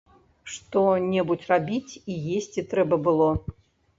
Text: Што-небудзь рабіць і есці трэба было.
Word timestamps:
Што-небудзь 0.53 1.45
рабіць 1.51 1.93
і 2.13 2.17
есці 2.39 2.63
трэба 2.71 2.95
было. 3.09 3.29